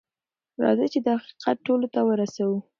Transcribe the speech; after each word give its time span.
راځئ 0.63 0.87
چې 0.93 0.99
دا 1.05 1.13
حقیقت 1.21 1.57
ټولو 1.67 1.85
ته 1.93 1.99
ورسوو. 2.03 2.57